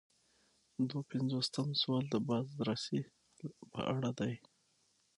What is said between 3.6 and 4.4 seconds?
په اړه دی.